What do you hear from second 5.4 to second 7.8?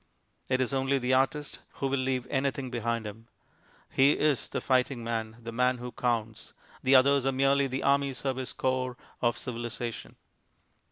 man who counts; the others are merely